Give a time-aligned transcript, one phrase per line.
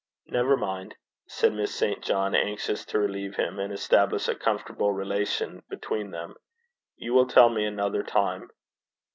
[0.25, 0.95] 'Never mind,'
[1.27, 2.01] said Miss St.
[2.03, 6.33] John, anxious to relieve him, and establish a comfortable relation between them;
[6.97, 8.49] 'you will tell me another time.'